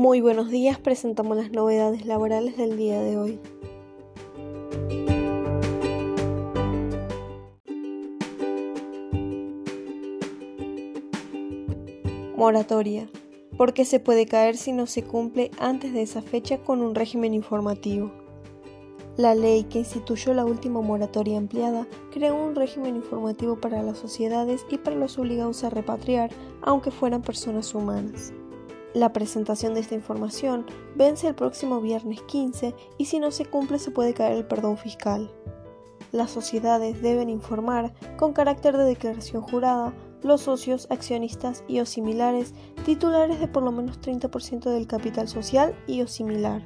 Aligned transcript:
Muy 0.00 0.22
buenos 0.22 0.48
días, 0.48 0.78
presentamos 0.78 1.36
las 1.36 1.50
novedades 1.50 2.06
laborales 2.06 2.56
del 2.56 2.78
día 2.78 3.02
de 3.02 3.18
hoy. 3.18 3.38
Moratoria, 12.34 13.10
porque 13.58 13.84
se 13.84 14.00
puede 14.00 14.24
caer 14.24 14.56
si 14.56 14.72
no 14.72 14.86
se 14.86 15.02
cumple 15.02 15.50
antes 15.58 15.92
de 15.92 16.00
esa 16.00 16.22
fecha 16.22 16.56
con 16.62 16.80
un 16.80 16.94
régimen 16.94 17.34
informativo. 17.34 18.10
La 19.18 19.34
ley 19.34 19.64
que 19.64 19.80
instituyó 19.80 20.32
la 20.32 20.46
última 20.46 20.80
moratoria 20.80 21.36
ampliada 21.36 21.86
creó 22.10 22.42
un 22.42 22.54
régimen 22.54 22.96
informativo 22.96 23.60
para 23.60 23.82
las 23.82 23.98
sociedades 23.98 24.64
y 24.70 24.78
para 24.78 24.96
los 24.96 25.18
obligados 25.18 25.62
a 25.62 25.68
repatriar, 25.68 26.30
aunque 26.62 26.90
fueran 26.90 27.20
personas 27.20 27.74
humanas. 27.74 28.32
La 28.94 29.12
presentación 29.12 29.74
de 29.74 29.80
esta 29.80 29.94
información 29.94 30.66
vence 30.96 31.28
el 31.28 31.34
próximo 31.34 31.80
viernes 31.80 32.22
15 32.22 32.74
y 32.98 33.04
si 33.04 33.20
no 33.20 33.30
se 33.30 33.46
cumple 33.46 33.78
se 33.78 33.90
puede 33.90 34.14
caer 34.14 34.32
el 34.32 34.46
perdón 34.46 34.78
fiscal. 34.78 35.30
Las 36.12 36.30
sociedades 36.30 37.00
deben 37.00 37.30
informar, 37.30 37.92
con 38.16 38.32
carácter 38.32 38.76
de 38.76 38.84
declaración 38.84 39.42
jurada, 39.42 39.94
los 40.22 40.40
socios, 40.40 40.88
accionistas 40.90 41.62
y 41.68 41.80
o 41.80 41.86
similares 41.86 42.52
titulares 42.84 43.38
de 43.38 43.48
por 43.48 43.62
lo 43.62 43.70
menos 43.70 44.00
30% 44.00 44.70
del 44.70 44.86
capital 44.86 45.28
social 45.28 45.74
y 45.86 46.02
o 46.02 46.08
similar 46.08 46.62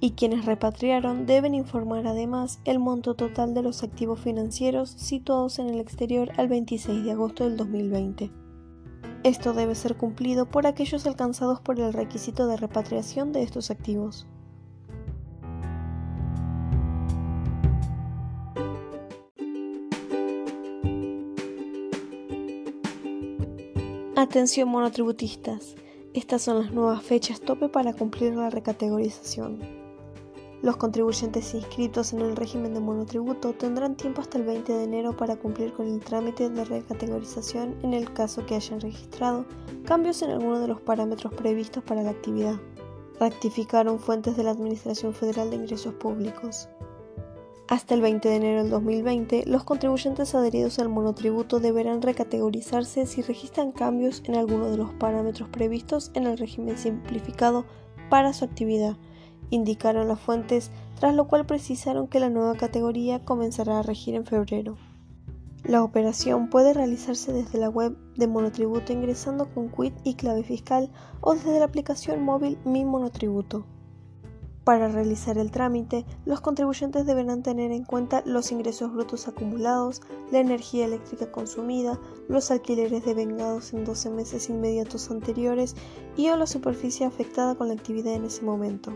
y 0.00 0.12
quienes 0.12 0.44
repatriaron 0.44 1.26
deben 1.26 1.54
informar 1.54 2.06
además 2.06 2.60
el 2.64 2.78
monto 2.78 3.14
total 3.14 3.54
de 3.54 3.62
los 3.62 3.82
activos 3.82 4.20
financieros 4.20 4.90
situados 4.90 5.58
en 5.58 5.68
el 5.68 5.80
exterior 5.80 6.30
al 6.36 6.48
26 6.48 7.04
de 7.04 7.12
agosto 7.12 7.44
del 7.44 7.56
2020. 7.56 8.45
Esto 9.26 9.54
debe 9.54 9.74
ser 9.74 9.96
cumplido 9.96 10.46
por 10.46 10.68
aquellos 10.68 11.04
alcanzados 11.04 11.58
por 11.58 11.80
el 11.80 11.92
requisito 11.92 12.46
de 12.46 12.56
repatriación 12.56 13.32
de 13.32 13.42
estos 13.42 13.72
activos. 13.72 14.24
Atención 24.14 24.68
monotributistas, 24.68 25.74
estas 26.14 26.42
son 26.42 26.60
las 26.60 26.70
nuevas 26.70 27.02
fechas 27.02 27.40
tope 27.40 27.68
para 27.68 27.94
cumplir 27.94 28.32
la 28.36 28.48
recategorización. 28.48 29.85
Los 30.62 30.78
contribuyentes 30.78 31.54
inscritos 31.54 32.14
en 32.14 32.20
el 32.22 32.34
régimen 32.34 32.72
de 32.72 32.80
monotributo 32.80 33.52
tendrán 33.52 33.94
tiempo 33.94 34.22
hasta 34.22 34.38
el 34.38 34.44
20 34.44 34.72
de 34.72 34.84
enero 34.84 35.14
para 35.14 35.36
cumplir 35.36 35.72
con 35.74 35.86
el 35.86 36.00
trámite 36.00 36.48
de 36.48 36.64
recategorización 36.64 37.76
en 37.82 37.92
el 37.92 38.12
caso 38.12 38.46
que 38.46 38.54
hayan 38.54 38.80
registrado 38.80 39.44
cambios 39.84 40.22
en 40.22 40.30
alguno 40.30 40.58
de 40.58 40.68
los 40.68 40.80
parámetros 40.80 41.34
previstos 41.34 41.84
para 41.84 42.02
la 42.02 42.10
actividad. 42.10 42.56
Rectificaron 43.20 43.98
fuentes 43.98 44.36
de 44.36 44.44
la 44.44 44.50
Administración 44.52 45.12
Federal 45.12 45.50
de 45.50 45.56
Ingresos 45.56 45.94
Públicos. 45.94 46.68
Hasta 47.68 47.94
el 47.94 48.00
20 48.00 48.28
de 48.28 48.36
enero 48.36 48.62
del 48.62 48.70
2020, 48.70 49.44
los 49.46 49.64
contribuyentes 49.64 50.34
adheridos 50.34 50.78
al 50.78 50.88
monotributo 50.88 51.60
deberán 51.60 52.00
recategorizarse 52.00 53.06
si 53.06 53.22
registran 53.22 53.72
cambios 53.72 54.22
en 54.24 54.36
alguno 54.36 54.70
de 54.70 54.76
los 54.78 54.92
parámetros 54.94 55.48
previstos 55.50 56.10
en 56.14 56.26
el 56.26 56.38
régimen 56.38 56.78
simplificado 56.78 57.66
para 58.08 58.32
su 58.32 58.44
actividad 58.44 58.96
indicaron 59.50 60.08
las 60.08 60.20
fuentes, 60.20 60.70
tras 60.98 61.14
lo 61.14 61.26
cual 61.26 61.46
precisaron 61.46 62.08
que 62.08 62.20
la 62.20 62.30
nueva 62.30 62.56
categoría 62.56 63.24
comenzará 63.24 63.78
a 63.78 63.82
regir 63.82 64.14
en 64.14 64.26
febrero. 64.26 64.76
La 65.64 65.82
operación 65.82 66.48
puede 66.48 66.74
realizarse 66.74 67.32
desde 67.32 67.58
la 67.58 67.68
web 67.68 67.96
de 68.16 68.28
Monotributo 68.28 68.92
ingresando 68.92 69.52
con 69.52 69.68
quit 69.68 69.94
y 70.04 70.14
clave 70.14 70.44
fiscal 70.44 70.92
o 71.20 71.34
desde 71.34 71.58
la 71.58 71.64
aplicación 71.64 72.22
móvil 72.22 72.56
Mi 72.64 72.84
Monotributo. 72.84 73.66
Para 74.66 74.88
realizar 74.88 75.38
el 75.38 75.52
trámite, 75.52 76.04
los 76.24 76.40
contribuyentes 76.40 77.06
deberán 77.06 77.44
tener 77.44 77.70
en 77.70 77.84
cuenta 77.84 78.24
los 78.26 78.50
ingresos 78.50 78.92
brutos 78.92 79.28
acumulados, 79.28 80.02
la 80.32 80.40
energía 80.40 80.86
eléctrica 80.86 81.30
consumida, 81.30 82.00
los 82.28 82.50
alquileres 82.50 83.04
devengados 83.04 83.72
en 83.72 83.84
12 83.84 84.10
meses 84.10 84.48
inmediatos 84.50 85.08
anteriores 85.10 85.76
y 86.16 86.30
o 86.30 86.36
la 86.36 86.48
superficie 86.48 87.06
afectada 87.06 87.54
con 87.54 87.68
la 87.68 87.74
actividad 87.74 88.14
en 88.14 88.24
ese 88.24 88.42
momento. 88.42 88.92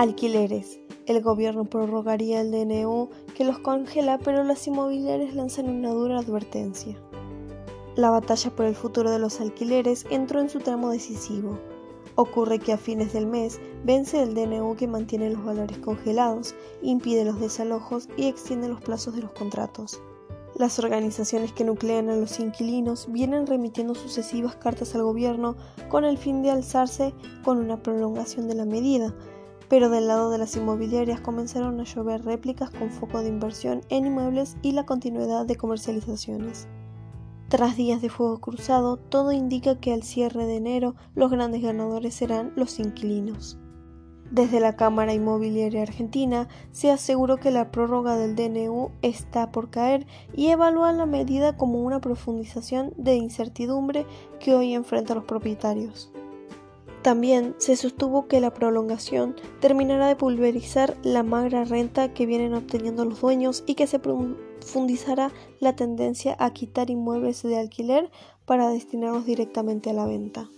Alquileres. 0.00 0.80
El 1.04 1.20
gobierno 1.20 1.66
prorrogaría 1.66 2.40
el 2.40 2.50
DNU 2.50 3.10
que 3.36 3.44
los 3.44 3.58
congela, 3.58 4.16
pero 4.16 4.42
las 4.44 4.66
inmobiliarias 4.66 5.34
lanzan 5.34 5.68
una 5.68 5.90
dura 5.90 6.20
advertencia. 6.20 6.96
La 7.96 8.08
batalla 8.08 8.48
por 8.48 8.64
el 8.64 8.74
futuro 8.74 9.10
de 9.10 9.18
los 9.18 9.42
alquileres 9.42 10.06
entró 10.08 10.40
en 10.40 10.48
su 10.48 10.60
tramo 10.60 10.88
decisivo. 10.88 11.58
Ocurre 12.14 12.60
que 12.60 12.72
a 12.72 12.78
fines 12.78 13.12
del 13.12 13.26
mes 13.26 13.60
vence 13.84 14.22
el 14.22 14.32
DNU 14.32 14.74
que 14.74 14.88
mantiene 14.88 15.28
los 15.28 15.44
valores 15.44 15.76
congelados, 15.76 16.54
impide 16.80 17.26
los 17.26 17.38
desalojos 17.38 18.08
y 18.16 18.24
extiende 18.24 18.68
los 18.68 18.80
plazos 18.80 19.14
de 19.14 19.20
los 19.20 19.32
contratos. 19.32 20.00
Las 20.54 20.78
organizaciones 20.78 21.52
que 21.52 21.64
nuclean 21.64 22.08
a 22.08 22.16
los 22.16 22.40
inquilinos 22.40 23.12
vienen 23.12 23.46
remitiendo 23.46 23.94
sucesivas 23.94 24.56
cartas 24.56 24.94
al 24.94 25.02
gobierno 25.02 25.56
con 25.90 26.06
el 26.06 26.16
fin 26.16 26.40
de 26.40 26.52
alzarse 26.52 27.12
con 27.44 27.58
una 27.58 27.82
prolongación 27.82 28.48
de 28.48 28.54
la 28.54 28.64
medida, 28.64 29.14
pero 29.70 29.88
del 29.88 30.08
lado 30.08 30.30
de 30.30 30.38
las 30.38 30.56
inmobiliarias 30.56 31.20
comenzaron 31.20 31.78
a 31.78 31.84
llover 31.84 32.24
réplicas 32.24 32.70
con 32.70 32.90
foco 32.90 33.22
de 33.22 33.28
inversión 33.28 33.82
en 33.88 34.04
inmuebles 34.04 34.56
y 34.62 34.72
la 34.72 34.84
continuidad 34.84 35.46
de 35.46 35.54
comercializaciones. 35.54 36.66
Tras 37.48 37.76
días 37.76 38.02
de 38.02 38.10
fuego 38.10 38.40
cruzado, 38.40 38.96
todo 38.96 39.30
indica 39.30 39.78
que 39.78 39.92
al 39.92 40.02
cierre 40.02 40.44
de 40.44 40.56
enero 40.56 40.96
los 41.14 41.30
grandes 41.30 41.62
ganadores 41.62 42.14
serán 42.14 42.52
los 42.56 42.80
inquilinos. 42.80 43.58
Desde 44.32 44.58
la 44.58 44.74
Cámara 44.74 45.14
Inmobiliaria 45.14 45.82
Argentina 45.82 46.48
se 46.72 46.90
aseguró 46.90 47.36
que 47.36 47.52
la 47.52 47.70
prórroga 47.70 48.16
del 48.16 48.34
DNU 48.34 48.90
está 49.02 49.52
por 49.52 49.70
caer 49.70 50.04
y 50.34 50.48
evalúa 50.48 50.92
la 50.92 51.06
medida 51.06 51.56
como 51.56 51.82
una 51.82 52.00
profundización 52.00 52.92
de 52.96 53.14
incertidumbre 53.14 54.04
que 54.40 54.56
hoy 54.56 54.74
enfrentan 54.74 55.18
los 55.18 55.26
propietarios. 55.26 56.12
También 57.02 57.54
se 57.56 57.76
sostuvo 57.76 58.28
que 58.28 58.40
la 58.40 58.52
prolongación 58.52 59.34
terminará 59.60 60.08
de 60.08 60.16
pulverizar 60.16 60.98
la 61.02 61.22
magra 61.22 61.64
renta 61.64 62.12
que 62.12 62.26
vienen 62.26 62.52
obteniendo 62.52 63.06
los 63.06 63.22
dueños 63.22 63.64
y 63.66 63.74
que 63.74 63.86
se 63.86 63.98
profundizará 63.98 65.32
la 65.60 65.74
tendencia 65.74 66.36
a 66.38 66.52
quitar 66.52 66.90
inmuebles 66.90 67.42
de 67.42 67.58
alquiler 67.58 68.10
para 68.44 68.68
destinarlos 68.68 69.24
directamente 69.24 69.88
a 69.88 69.94
la 69.94 70.04
venta. 70.04 70.50